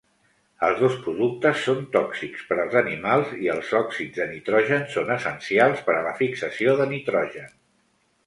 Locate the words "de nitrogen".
4.21-4.89, 6.81-7.55